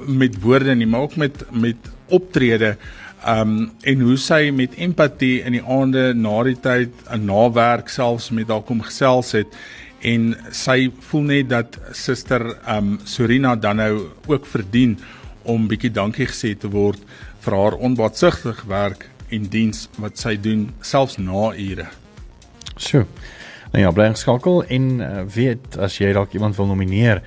[0.05, 2.75] met woorde nie maar ook met met optrede
[3.27, 8.29] um, en hoe sy met empatie in die aande na die tyd 'n nawerk selfs
[8.31, 9.47] met haar kom gesels het
[10.01, 14.97] en sy voel net dat suster um Sorina dan nou ook verdien
[15.43, 16.99] om bietjie dankie gesê te word
[17.43, 21.87] vir haar onbaatsigtige werk en diens wat sy doen selfs na ure.
[22.77, 23.05] So.
[23.71, 27.21] Nou ja, bly geskakel en uh, weet as jy dalk iemand wil nomineer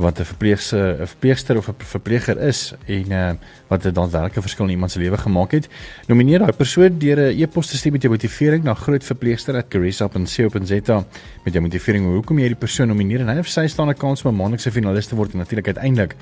[0.00, 3.30] wat 'n verpleegse 'n verpleegster of 'n verpleger is en uh,
[3.68, 5.68] wat 'n daadwerklike verskil in iemand se lewe gemaak het.
[6.06, 11.04] Nomineer daai persoon deur 'n e-pos te stuur met jou motivering na grootverpleegster@carissa.co.za
[11.44, 14.24] met jou motivering hoekom jy hierdie persoon nomineer en hy of sy staan 'n kans
[14.24, 16.14] om 'n maandelikse finalis te word en natuurlik uiteindelik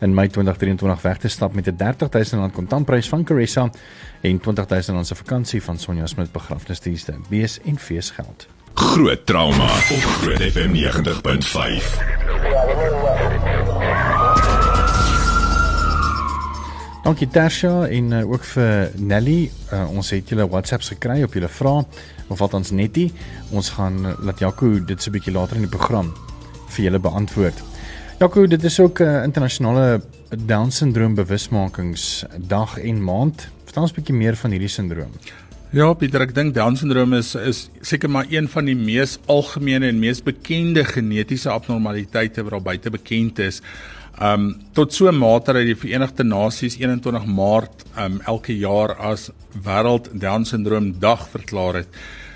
[0.00, 3.70] in Mei 2023 weg te stap met 'n R30000 kontantprys van Carissa
[4.20, 7.14] en R20000 se vakansie van Sonja Smit begrafnisdienste.
[7.28, 8.55] Wees en feesgeld.
[8.76, 10.80] Groot trauma op Groot FM 90.5.
[17.02, 19.50] Dankie Tersha en uh, ook vir Nelly.
[19.72, 21.86] Uh, ons het julle WhatsApps gekry op julle vrae
[22.28, 23.08] of wat ons netie.
[23.48, 26.12] Ons gaan uh, laat Jaco dit so 'n bietjie later in die program
[26.68, 27.64] vir julle beantwoord.
[28.20, 30.02] Jaco, dit is ook 'n uh, internasionale
[30.36, 33.48] Down syndroom bewusmakingsdag en maand.
[33.64, 35.12] Vertel ons 'n bietjie meer van hierdie sindroom.
[35.74, 39.88] Ja, Pieter, ek dink Down syndroom is is seker maar een van die mees algemene
[39.90, 43.58] en mees bekende genetiese abnormaliteite wat al buite bekend is.
[44.22, 49.32] Um tot so 'n mate dat die Verenigde Nasies 21 Maart um elke jaar as
[49.64, 51.88] wêreld Down syndroom dag verklaar het.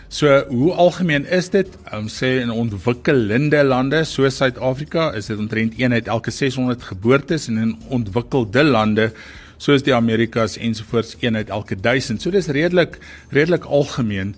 [0.09, 1.69] So hoe algemeen is dit?
[1.95, 7.47] Um sê in ontwikkelende lande soos Suid-Afrika is dit omtrent 1 uit elke 600 geboortes
[7.47, 9.13] en in ontwikkelde lande
[9.61, 12.23] soos die Amerikas ensovoorts een uit elke 1000.
[12.23, 12.99] So dis redelik
[13.31, 14.35] redelik algemeen.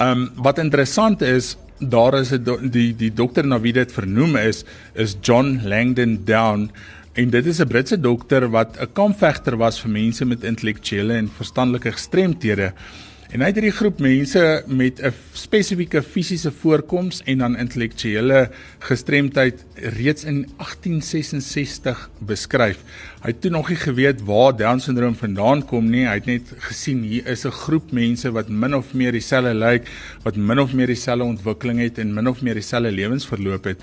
[0.00, 4.64] Um wat interessant is, daar is 'n die die dokter na wie dit vernoem is,
[4.94, 6.70] is John Langdon Down
[7.12, 11.30] en dit is 'n Britse dokter wat 'n kampvegter was vir mense met intellektuele en
[11.36, 12.72] verstandelike gestremthede.
[13.30, 19.64] En hy het hierdie groep mense met 'n spesifieke fisiese voorkoms en dan intellektuele gestremdheid
[19.74, 22.78] reeds in 1866 beskryf.
[23.22, 26.06] Hy het toe nog nie geweet waar Down syndroom vandaan kom nie.
[26.06, 29.88] Hy het net gesien hier is 'n groep mense wat min of meer dieselfde lyk,
[30.22, 33.78] wat min of meer dieselfde ontwikkeling het en min of meer dieselfde lewensverloop het.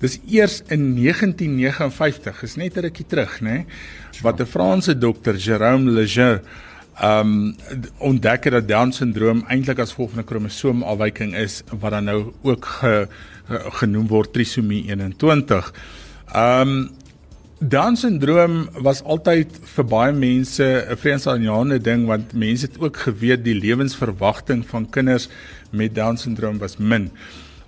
[0.00, 3.66] Dis eers in 1959, is net 'n rukkie terug, nê,
[4.22, 6.40] wat 'n Franse dokter, Jérôme Lejeune
[7.02, 7.54] um
[7.98, 12.32] ontdek het dat Down syndroom eintlik as gevolg van 'n kromosoomafwyking is wat dan nou
[12.42, 13.08] ook ge,
[13.80, 15.72] genoem word trisomie 21.
[16.34, 16.90] Um
[17.60, 23.44] Down syndroom was altyd vir baie mense 'n vreesaanjaende ding want mense het ook geweet
[23.44, 25.28] die lewensverwagting van kinders
[25.70, 27.10] met Down syndroom was min.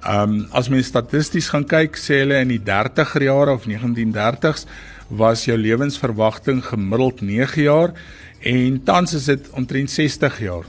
[0.07, 4.66] Um as mens statisties gaan kyk, sê hulle in die 30er jare of 1930s
[5.09, 7.93] was jou lewensverwagting gemiddeld 9 jaar
[8.40, 10.64] en tans is dit omtrent 60 jaar.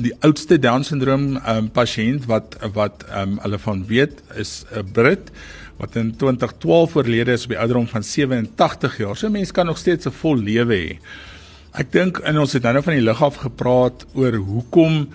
[0.00, 5.28] die oudste down syndroom um, pasiënt wat wat um, hulle van weet is 'n Brit
[5.76, 9.16] wat in 2012 oorlede is op die ouderdom van 87 jaar.
[9.16, 10.98] So mense kan nog steeds 'n vol lewe hê.
[11.72, 15.08] Ek dink en ons het nou nou van die lig af gepraat oor hoekom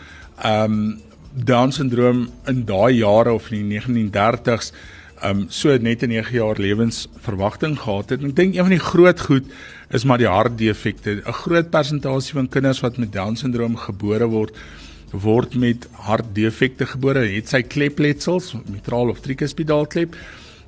[0.43, 1.01] ehm um,
[1.33, 6.33] down syndroom in daai jare of in die 1930s ehm um, so net 'n 9
[6.33, 8.23] jaar lewensverwagting gehad het.
[8.23, 9.45] Ek dink een van die groot goed
[9.89, 11.21] is maar die hartdefekte.
[11.25, 14.55] 'n Groot persentasie van kinders wat met down syndroom gebore word
[15.11, 17.23] word met hartdefekte gebore.
[17.23, 20.15] Het sy klepletsels, mitraal of tricuspidaalklep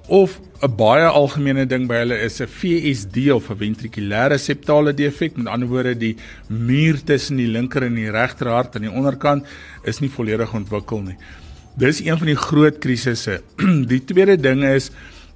[0.07, 5.37] of 'n baie algemene ding by hulle is 'n VSD of 'n ventrikulêre septale defek.
[5.37, 6.15] Met ander woorde, die
[6.47, 9.45] muur tussen die linker en die regter hart aan die onderkant
[9.83, 11.17] is nie volledig ontwikkel nie.
[11.79, 13.37] Dis een van die groot krisisse.
[13.91, 14.89] die tweede ding is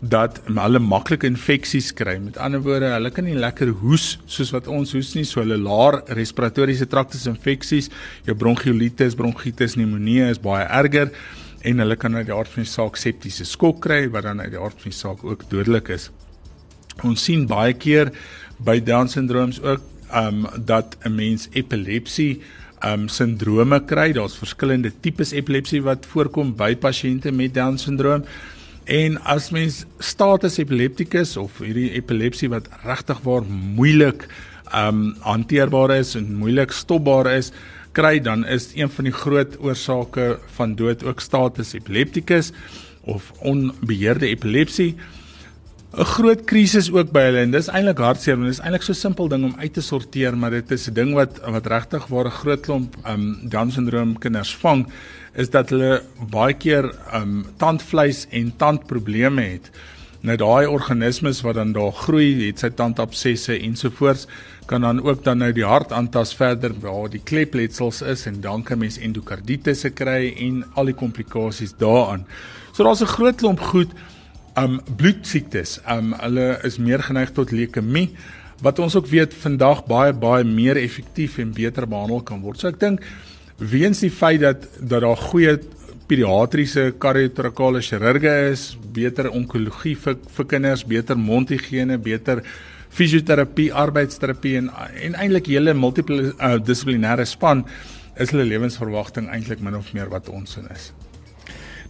[0.03, 2.17] dat hulle maklik infeksies kry.
[2.19, 5.55] Met ander woorde, hulle kan nie lekker hoes soos wat ons hoes nie, so hulle
[5.61, 7.87] laer respiratoriese traktus infeksies,
[8.27, 11.13] jou bronchiolitis, bronkietis, pneumonie is baie erger
[11.63, 14.51] en hulle kan uit die aard van die saak septiese skok kry wat dan uit
[14.51, 16.09] die aard van die saak ook dodelik is.
[17.07, 18.11] Ons sien baie keer
[18.59, 22.41] by down syndrooms ook um dat 'n mens epilepsie
[22.85, 24.11] um sindrome kry.
[24.15, 28.25] Daar's verskillende tipes epilepsie wat voorkom by pasiënte met down syndroom.
[28.83, 34.27] En as mens status epilepticus of hierdie epilepsie wat regtig waar moeilik
[34.75, 37.53] um hanteerbaar is en moeilik stopbaar is,
[37.93, 42.51] kry dan is een van die groot oorsake van dood ook status epilepticus
[43.07, 44.95] of onbeheerde epilepsie.
[45.93, 48.97] 'n Groot krisis ook by hulle en dis eintlik hartseer want dit is eintlik so
[48.97, 52.25] simpel ding om uit te sorteer, maar dit is 'n ding wat wat regtig waar
[52.25, 54.87] 'n groot klomp um Down syndroom kinders vang
[55.35, 56.01] is dat hulle
[56.31, 59.69] baie keer um tandvleis en tandprobleme het.
[60.21, 64.25] Nou daai organismes wat dan daar groei, het sy tandabsesse ensovoorts,
[64.65, 68.63] kan dan ook dan nou die hart aantas verder waar die klepletsels is en dan
[68.63, 72.25] kan mens endokarditis kry en al die komplikasies daaraan.
[72.71, 73.91] So daar's 'n groot klomp goed
[74.59, 75.79] um bloedsiektes.
[75.89, 78.09] Um hulle is meer geneig tot leukemie
[78.63, 82.61] wat ons ook weet vandag baie baie meer effektief en beter behandel kan word.
[82.61, 83.03] So ek dink
[83.57, 85.57] weens die feit dat dat daar goeie
[86.07, 92.43] pediatriese kardiotorakale chirurge is, beter onkologie vir vir kinders, beter mondhygiëne, beter
[92.93, 94.69] fisioterapie, arbeidsterapie en
[95.07, 97.65] en eintlik hele multiple uh, dissiplinêre span
[98.19, 100.91] is hulle lewensverwagting eintlik min of meer wat ons in is.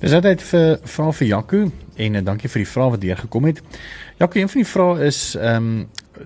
[0.04, 1.60] Dis altyd vir vra vir Jaco
[1.96, 3.62] en uh, dankie vir die vraag wat deurgekom het.
[4.20, 5.86] Jaco, een van die vrae is ehm um,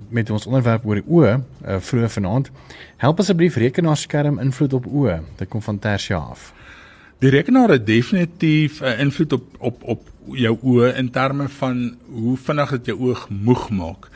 [0.10, 2.50] met ons onderwerp oor die oë uh, vroeër vanaand.
[3.04, 5.20] Help asseblief rekenaarskerm invloed op oë.
[5.38, 6.50] Dit kom van Tersia af.
[7.22, 12.38] Die rekenaar het definitief 'n invloed op op op jou oë in terme van hoe
[12.38, 14.10] vinnig dit jou oog moeg maak.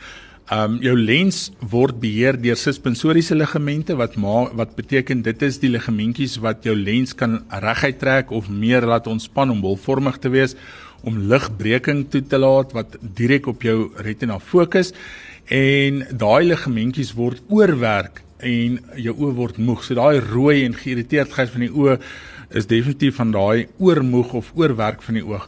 [0.50, 5.70] Um jou lens word beheer deur suspensoriese ligamente wat ma wat beteken dit is die
[5.70, 10.56] ligamentjies wat jou lens kan reguit trek of meer laat ontspan om bolvormig te wees
[11.06, 14.90] om ligbreking toe te laat wat direk op jou retina fokus
[15.46, 19.84] en daai ligamentjies word oorwerk en jou oë word moeg.
[19.86, 22.00] So daai rooi en geïrriteerdheid van die oë
[22.58, 25.46] is definitief van daai oormoeg of oorwerk van die oog.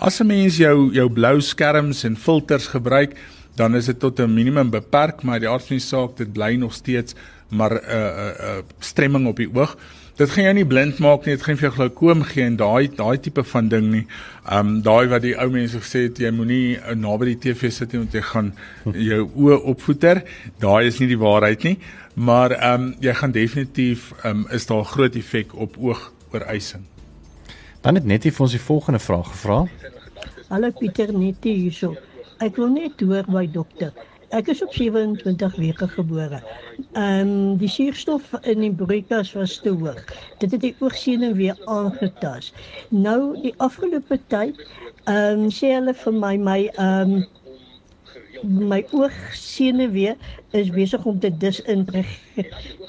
[0.00, 3.16] As 'n mens jou jou blou skerms en filters gebruik,
[3.60, 6.54] dan is dit tot 'n minimum beperk, maar die aard van die saak dit bly
[6.56, 7.14] nog steeds
[7.50, 9.76] maar 'n uh, 'n uh, 'n uh, stremming op die oog.
[10.16, 12.90] Dit gaan jou nie blind maak nie, dit gaan vir jou glaukoom gee en daai
[12.96, 14.06] daai tipe van ding nie.
[14.52, 17.92] Um daai wat die ou mense gesê het jy moenie uh, naby die TV sit
[17.92, 18.52] nie want jy gaan
[18.92, 20.22] jou oë opvoeter.
[20.58, 21.78] Daai is nie die waarheid nie,
[22.14, 26.84] maar um jy gaan definitief um is daar groot effek op oog oorwysing.
[27.80, 29.66] Dan het Nettie vir ons die volgende vraag gevra.
[30.48, 31.96] Hallo Pieter Nettie hierso.
[32.40, 33.92] Ek wil net hoor by dokter.
[34.32, 36.38] Ek is op 27 weke gebore.
[36.92, 40.00] Ehm um, die suurstof in die broeikas was te hoog.
[40.40, 42.52] Dit het die oogsenuwee weer aangetas.
[42.88, 44.56] Nou die afgelope tyd
[45.04, 47.26] ehm um, sê hulle vir my my ehm um,
[48.72, 50.16] my oogsenuwee
[50.56, 51.30] is besig om te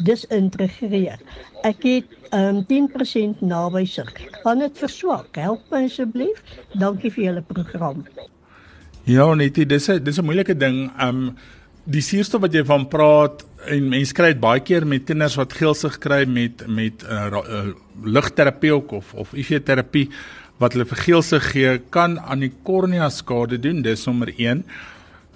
[0.08, 1.20] disintegreer.
[1.68, 4.12] Ek het um, 10% naby sig.
[4.44, 5.36] Kan dit verswak?
[5.36, 6.40] Help my asseblief.
[6.80, 8.06] Dankie vir julle program.
[9.10, 10.92] Ja, net dis 'n dis 'n moeilike ding.
[11.02, 11.36] Um
[11.86, 15.54] die suurstof wat jy van praat en mense kry dit baie keer met kinders wat
[15.54, 20.10] geelsig kry met met uh, uh, ligterapie of of IV terapie
[20.60, 23.82] wat hulle vir geelsig gee kan aan die kornea skade doen.
[23.82, 24.64] Dis nommer 1.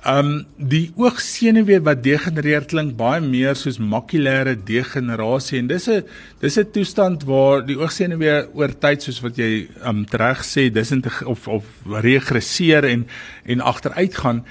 [0.06, 6.04] Um die oogsenuwee wat degenereer klink baie meer soos makulêre degenerasie en dis 'n
[6.42, 10.94] dis 'n toestand waar die oogsenuwee oor tyd soos wat jy um reg sê dis
[11.26, 13.08] of of regresseer en
[13.46, 14.46] en agteruit gaan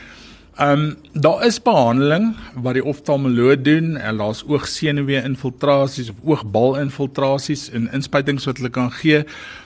[0.55, 7.71] Ehm um, daar is behandeling wat die oftalmoloog doen en daar's oogsenuwee infiltrasies of oogbal-infiltrasies
[7.75, 9.25] en inspuitings wat hulle kan gee.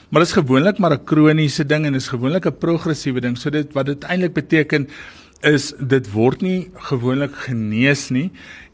[0.08, 3.36] Maar dit is gewoonlik maar 'n kroniese ding en is gewoonlik 'n progressiewe ding.
[3.38, 4.88] So dit wat dit eintlik beteken
[5.42, 8.30] is dit word nie gewoonlik genees nie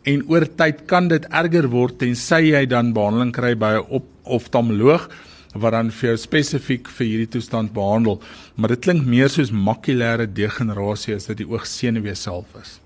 [0.08, 5.08] en oor tyd kan dit erger word tensy jy dan behandeling kry by 'n oftalmoloog
[5.54, 8.20] wat dan vir jou spesifiek vir hierdie toestand behandel,
[8.56, 12.80] maar dit klink meer soos makulêre degenerasie as dit die oogsenuwee self is.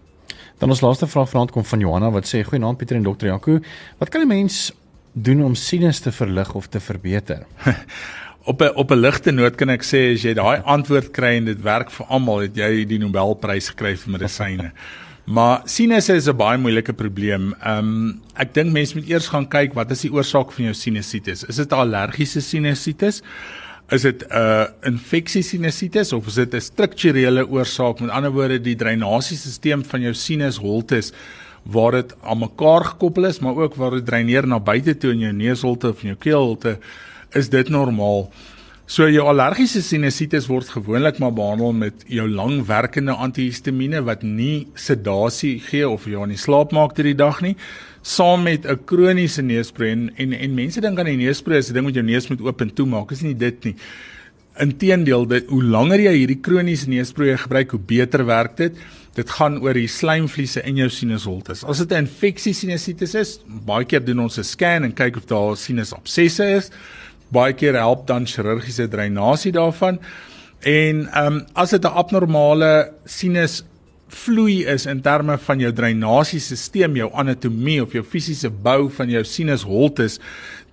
[0.60, 3.26] Dan ons laaste vraag vanaand kom van Johanna wat sê: "Goeienaand Pieter en Dr.
[3.26, 3.60] Jaco,
[3.98, 4.72] wat kan 'n mens
[5.12, 7.46] doen om sinus te verlig of te verbeter?"
[8.48, 11.44] op 'n op 'n ligte noot kan ek sê as jy daai antwoord kry en
[11.44, 14.72] dit werk vir almal, het jy die Nobelprys gekry vir medisyne.
[15.28, 17.54] Maar sinusse is 'n baie moeilike probleem.
[17.60, 20.74] Ehm um, ek dink mense moet eers gaan kyk wat is die oorsaak van jou
[20.74, 21.44] sinusitis?
[21.44, 23.22] Is dit 'n allergiese sinusitis?
[23.90, 28.00] Is dit 'n uh, infeksie sinusitis of is dit 'n strukturele oorsaak?
[28.00, 31.12] Met ander woorde, die drainasiestelsel van jou sinusholtes
[31.62, 35.18] waar dit aan mekaar gekoppel is, maar ook waar dit dreineer na buite toe in
[35.18, 36.78] jou neusholte of in jou keelholte,
[37.34, 38.28] is dit normaal.
[38.88, 45.58] So jou allergiese sinusitis word gewoonlik maar behandel met jou langwerkende antihistamiene wat nie sedasie
[45.60, 47.52] gee of jou aan die slaap maak deur die dag nie,
[48.00, 51.74] saam met 'n kroniese neusproe en, en en mense dink aan die neusproe as 'n
[51.74, 53.12] ding wat jou neus moet oop en toe maak.
[53.12, 53.74] Is nie dit nie.
[54.58, 58.72] Inteendeel, dit hoe langer jy hierdie kroniese neusproe gebruik, hoe beter werk dit.
[59.14, 61.62] Dit gaan oor die slijmvliese in jou sinusholtes.
[61.64, 65.26] As dit 'n infeksie sinusitis is, baie keer doen ons 'n scan en kyk of
[65.26, 66.70] daar sinusabsesse is
[67.32, 69.98] baie keer help dan chirurgiese dreinasie daarvan.
[70.60, 73.64] En ehm um, as dit 'n abnormale sinus
[74.08, 79.24] vloei is in terme van jou dreinasiesisteem, jou anatomie of jou fisiese bou van jou
[79.24, 80.18] sinusholtes,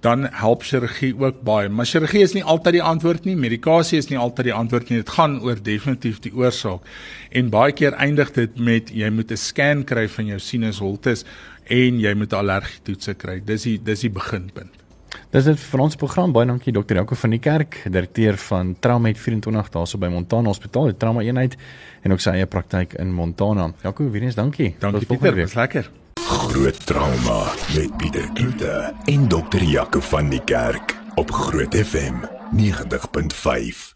[0.06, 1.70] dan help chirurgie ook baie.
[1.70, 5.02] Maar chirurgie is nie altyd die antwoord nie, medikasie is nie altyd die antwoord nie.
[5.02, 6.86] Dit gaan oor definitief die oorsaak.
[7.32, 11.26] En baie keer eindig dit met jy moet 'n scan kry van jou sinusholtes
[11.66, 13.42] en jy moet allergie toetse kry.
[13.46, 14.85] Dis die dis die beginpunt.
[15.32, 16.32] Dis dit vir ons program.
[16.36, 17.00] Baie dankie Dr.
[17.02, 21.58] Jaco van die Kerk, direkteur van Traumet 24 daarso by Montana Hospitaal, die trauma eenheid
[22.04, 23.72] en ook sy eie praktyk in Montana.
[23.84, 24.76] Jaco, weer eens dankie.
[24.80, 25.92] Dankie Pieter, dis lekker.
[26.26, 27.42] Groot trauma
[27.76, 29.64] met Pieter Kloete en Dr.
[29.64, 32.24] Jaco van die Kerk op Groot FM
[32.56, 33.95] 90.5.